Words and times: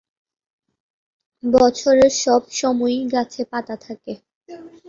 বছরের 1.43 2.11
সব 2.23 2.41
সময়ই 2.53 3.03
গাছে 3.13 3.41
পাতা 3.51 3.75
থাকে। 3.85 4.13